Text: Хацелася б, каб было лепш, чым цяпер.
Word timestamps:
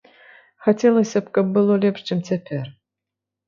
Хацелася 0.67 1.19
б, 1.27 1.31
каб 1.39 1.53
было 1.59 1.79
лепш, 1.87 2.01
чым 2.11 2.27
цяпер. 2.33 2.77